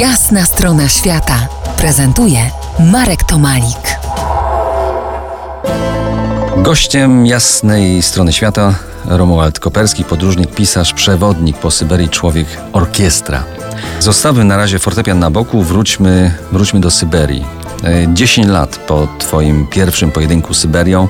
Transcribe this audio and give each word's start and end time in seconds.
Jasna 0.00 0.44
strona 0.44 0.88
świata 0.88 1.48
prezentuje 1.76 2.38
Marek 2.92 3.24
Tomalik. 3.24 3.98
Gościem 6.56 7.26
jasnej 7.26 8.02
strony 8.02 8.32
świata 8.32 8.74
Romuald 9.04 9.58
Koperski, 9.60 10.04
podróżnik, 10.04 10.54
pisarz, 10.54 10.92
przewodnik 10.92 11.58
po 11.58 11.70
Syberii, 11.70 12.08
człowiek 12.08 12.46
orkiestra. 12.72 13.44
Zostawmy 14.00 14.44
na 14.44 14.56
razie 14.56 14.78
fortepian 14.78 15.18
na 15.18 15.30
boku, 15.30 15.62
wróćmy, 15.62 16.34
wróćmy 16.52 16.80
do 16.80 16.90
Syberii. 16.90 17.44
10 18.08 18.48
lat 18.48 18.76
po 18.76 19.08
Twoim 19.18 19.66
pierwszym 19.66 20.10
pojedynku 20.10 20.54
z 20.54 20.58
Syberią 20.58 21.08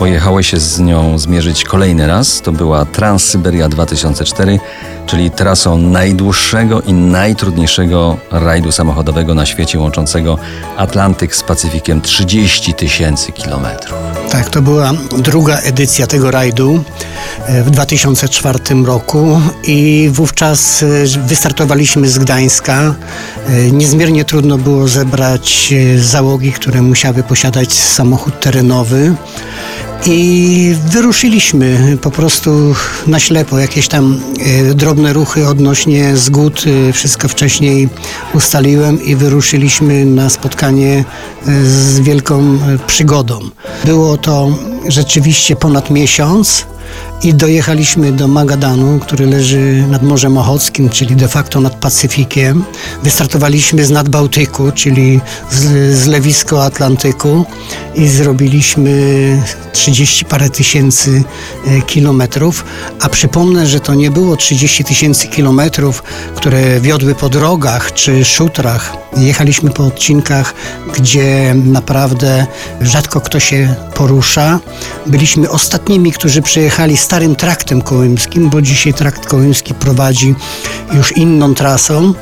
pojechałeś 0.00 0.50
się 0.50 0.58
z 0.58 0.80
nią 0.80 1.18
zmierzyć 1.18 1.64
kolejny 1.64 2.06
raz. 2.06 2.40
To 2.40 2.52
była 2.52 2.84
Transsyberia 2.84 3.68
2004, 3.68 4.60
czyli 5.06 5.30
trasą 5.30 5.78
najdłuższego 5.78 6.80
i 6.82 6.92
najtrudniejszego 6.92 8.16
rajdu 8.30 8.72
samochodowego 8.72 9.34
na 9.34 9.46
świecie, 9.46 9.78
łączącego 9.78 10.38
Atlantyk 10.76 11.36
z 11.36 11.42
Pacyfikiem 11.42 12.00
30 12.00 12.74
tysięcy 12.74 13.32
kilometrów. 13.32 13.94
Tak, 14.30 14.50
to 14.50 14.62
była 14.62 14.92
druga 15.18 15.58
edycja 15.58 16.06
tego 16.06 16.30
rajdu 16.30 16.84
e, 17.46 17.62
w 17.62 17.70
2004 17.70 18.58
roku 18.84 19.40
i 19.64 20.10
wówczas 20.12 20.82
e, 20.82 20.86
wystartowaliśmy 21.26 22.08
z 22.08 22.18
Gdańska. 22.18 22.94
E, 23.48 23.70
niezmiernie 23.70 24.24
trudno 24.24 24.58
było 24.58 24.88
zebrać 24.88 25.74
załogi, 25.96 26.52
które 26.52 26.82
musiały 26.82 27.22
posiadać 27.22 27.72
samochód 27.72 28.40
terenowy. 28.40 29.14
I 30.06 30.74
wyruszyliśmy 30.86 31.98
po 32.02 32.10
prostu 32.10 32.74
na 33.06 33.18
ślepo. 33.18 33.58
Jakieś 33.58 33.88
tam 33.88 34.20
e, 34.40 34.74
drobne 34.74 35.12
ruchy 35.12 35.48
odnośnie 35.48 36.16
zgód, 36.16 36.64
e, 36.88 36.92
wszystko 36.92 37.28
wcześniej 37.28 37.88
ustaliłem 38.34 39.04
i 39.04 39.16
wyruszyliśmy 39.16 40.04
na 40.04 40.30
spotkanie 40.30 41.04
e, 41.46 41.64
z 41.64 42.00
wielką 42.00 42.58
przygodą. 42.86 43.40
Było 43.84 44.16
to 44.16 44.48
rzeczywiście 44.88 45.56
ponad 45.56 45.90
miesiąc 45.90 46.66
i 47.22 47.34
dojechaliśmy 47.34 48.12
do 48.12 48.28
Magadanu, 48.28 48.98
który 48.98 49.26
leży 49.26 49.84
nad 49.88 50.02
Morzem 50.02 50.38
Ochockim, 50.38 50.88
czyli 50.88 51.16
de 51.16 51.28
facto 51.28 51.60
nad 51.60 51.74
Pacyfikiem. 51.74 52.64
Wystartowaliśmy 53.02 53.84
z 53.84 53.90
Nadbałtyku, 53.90 54.72
czyli 54.72 55.20
z, 55.50 55.94
z 55.98 56.06
lewisko 56.06 56.64
Atlantyku 56.64 57.44
i 57.94 58.08
zrobiliśmy 58.08 59.42
30 59.72 60.24
parę 60.24 60.50
tysięcy 60.50 61.22
e, 61.66 61.82
kilometrów, 61.82 62.64
a 63.00 63.08
przypomnę, 63.08 63.66
że 63.66 63.80
to 63.80 63.94
nie 63.94 64.10
było 64.10 64.36
30 64.36 64.84
tysięcy 64.84 65.28
kilometrów, 65.28 66.02
które 66.34 66.80
wiodły 66.80 67.14
po 67.14 67.28
drogach 67.28 67.92
czy 67.92 68.24
szutrach. 68.24 68.96
Jechaliśmy 69.16 69.70
po 69.70 69.86
odcinkach, 69.86 70.54
gdzie 70.94 71.54
naprawdę 71.54 72.46
rzadko 72.80 73.20
kto 73.20 73.40
się 73.40 73.74
porusza. 73.94 74.60
Byliśmy 75.06 75.50
ostatnimi, 75.50 76.12
którzy 76.12 76.42
przejechali 76.80 76.96
starym 76.96 77.36
traktem 77.36 77.82
kołymskim, 77.82 78.50
bo 78.50 78.62
dzisiaj 78.62 78.94
trakt 78.94 79.26
kołymski 79.26 79.74
prowadzi 79.74 80.34
już 80.92 81.16
inną 81.16 81.54
trasą. 81.54 82.14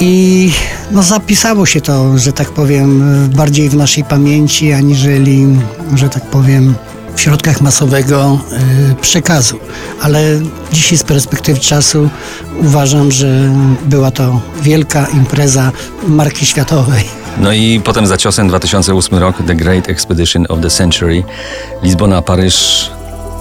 I 0.00 0.52
no, 0.90 1.02
zapisało 1.02 1.66
się 1.66 1.80
to, 1.80 2.18
że 2.18 2.32
tak 2.32 2.50
powiem, 2.50 3.02
bardziej 3.36 3.68
w 3.68 3.74
naszej 3.74 4.04
pamięci, 4.04 4.72
aniżeli, 4.72 5.46
że 5.94 6.08
tak 6.08 6.22
powiem, 6.22 6.74
w 7.14 7.20
środkach 7.20 7.60
masowego 7.60 8.38
y, 8.92 8.94
przekazu. 8.94 9.58
Ale 10.02 10.40
dzisiaj 10.72 10.98
z 10.98 11.02
perspektywy 11.02 11.60
czasu 11.60 12.10
uważam, 12.60 13.12
że 13.12 13.50
była 13.84 14.10
to 14.10 14.40
wielka 14.62 15.06
impreza 15.06 15.72
marki 16.08 16.46
światowej. 16.46 17.04
No 17.38 17.52
i 17.52 17.80
potem 17.84 18.06
za 18.06 18.16
ciosem 18.16 18.48
2008 18.48 19.18
rok 19.18 19.36
The 19.46 19.54
Great 19.54 19.88
Expedition 19.88 20.46
of 20.48 20.60
the 20.60 20.70
Century 20.70 21.24
Lizbona, 21.82 22.22
Paryż, 22.22 22.90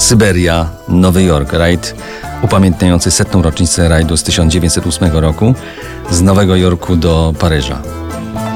Syberia, 0.09 0.69
Nowy 0.87 1.23
Jork. 1.23 1.53
Rajd 1.53 1.95
upamiętniający 2.41 3.11
setną 3.11 3.41
rocznicę 3.41 3.89
rajdu 3.89 4.17
z 4.17 4.23
1908 4.23 5.11
roku 5.11 5.55
z 6.11 6.21
Nowego 6.21 6.55
Jorku 6.55 6.95
do 6.95 7.33
Paryża. 7.39 7.81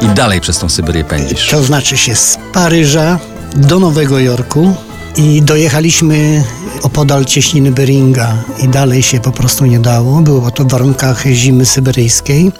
I 0.01 0.07
dalej 0.07 0.41
przez 0.41 0.59
tą 0.59 0.69
Syberię 0.69 1.03
pędzisz. 1.03 1.49
To 1.49 1.63
znaczy 1.63 1.97
się 1.97 2.15
z 2.15 2.37
Paryża 2.53 3.19
do 3.55 3.79
Nowego 3.79 4.19
Jorku 4.19 4.75
i 5.17 5.41
dojechaliśmy 5.41 6.43
opodal 6.81 7.25
cieśniny 7.25 7.71
Beringa 7.71 8.43
i 8.63 8.67
dalej 8.67 9.03
się 9.03 9.19
po 9.19 9.31
prostu 9.31 9.65
nie 9.65 9.79
dało. 9.79 10.21
Było 10.21 10.51
to 10.51 10.63
w 10.63 10.71
warunkach 10.71 11.23
zimy 11.31 11.65
syberyjskiej. 11.65 12.51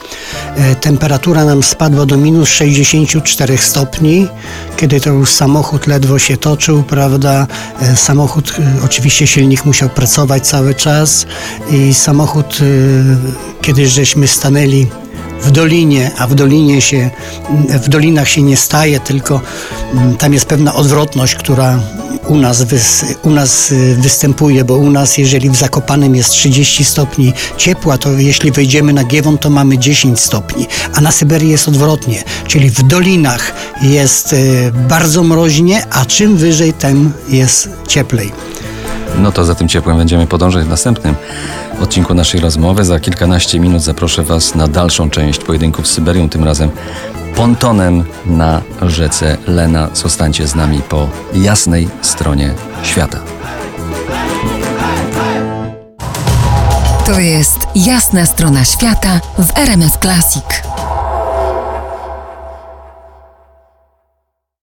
E, 0.55 0.75
temperatura 0.75 1.45
nam 1.45 1.63
spadła 1.63 2.05
do 2.05 2.17
minus 2.17 2.49
64 2.49 3.57
stopni, 3.57 4.27
kiedy 4.77 5.01
to 5.01 5.09
już 5.09 5.31
samochód 5.31 5.87
ledwo 5.87 6.19
się 6.19 6.37
toczył, 6.37 6.83
prawda? 6.83 7.47
E, 7.81 7.95
samochód, 7.95 8.53
e, 8.59 8.85
oczywiście 8.85 9.27
silnik 9.27 9.65
musiał 9.65 9.89
pracować 9.89 10.47
cały 10.47 10.75
czas 10.75 11.25
i 11.71 11.93
samochód, 11.93 12.59
kiedy 13.61 13.87
żeśmy 13.87 14.27
stanęli 14.27 14.87
w 15.43 15.51
dolinie, 15.51 16.11
a 16.17 16.27
w 16.27 16.35
dolinie 16.35 16.81
się, 16.81 17.09
w 17.69 17.89
dolinach 17.89 18.29
się 18.29 18.41
nie 18.41 18.57
staje, 18.57 18.99
tylko 18.99 19.41
mm, 19.93 20.17
tam 20.17 20.33
jest 20.33 20.45
pewna 20.45 20.75
odwrotność, 20.75 21.35
która 21.35 21.79
u 22.27 22.37
nas, 22.37 22.65
u 23.23 23.29
nas 23.29 23.71
y, 23.71 23.95
występuje, 23.99 24.65
bo 24.65 24.77
u 24.77 24.91
nas 24.91 25.17
jeżeli 25.17 25.49
w 25.49 25.55
Zakopanym 25.55 26.15
jest 26.15 26.29
30 26.29 26.85
stopni 26.85 27.33
ciepła, 27.57 27.97
to 27.97 28.11
jeśli 28.11 28.51
wejdziemy 28.51 28.93
na 28.93 29.03
Giewon, 29.03 29.37
to 29.37 29.49
mamy 29.49 29.77
10 29.77 30.19
stopni, 30.19 30.67
a 30.93 31.01
na 31.01 31.11
Syberii 31.11 31.49
jest 31.49 31.67
odwrotnie, 31.67 32.23
czyli 32.47 32.69
w 32.69 32.83
dolinach 32.83 33.53
jest 33.81 34.33
y, 34.33 34.71
bardzo 34.89 35.23
mroźnie, 35.23 35.85
a 35.89 36.05
czym 36.05 36.37
wyżej, 36.37 36.73
tym 36.73 37.11
jest 37.29 37.69
cieplej. 37.87 38.31
No 39.17 39.31
to 39.31 39.45
za 39.45 39.55
tym 39.55 39.67
ciepłem 39.67 39.97
będziemy 39.97 40.27
podążać 40.27 40.65
w 40.65 40.69
następnym 40.69 41.15
odcinku 41.81 42.13
naszej 42.13 42.41
rozmowy. 42.41 42.85
Za 42.85 42.99
kilkanaście 42.99 43.59
minut 43.59 43.81
zaproszę 43.81 44.23
Was 44.23 44.55
na 44.55 44.67
dalszą 44.67 45.09
część 45.09 45.39
pojedynków 45.39 45.87
z 45.87 45.91
Syberią, 45.91 46.29
tym 46.29 46.43
razem 46.43 46.69
pontonem 47.35 48.03
na 48.25 48.61
rzece 48.81 49.37
Lena. 49.47 49.89
Zostańcie 49.93 50.47
z 50.47 50.55
nami 50.55 50.81
po 50.89 51.09
jasnej 51.33 51.87
stronie 52.01 52.53
świata. 52.83 53.19
To 57.05 57.19
jest 57.19 57.57
jasna 57.75 58.25
strona 58.25 58.65
świata 58.65 59.19
w 59.39 59.57
RMS 59.57 59.97
Classic. 60.01 60.63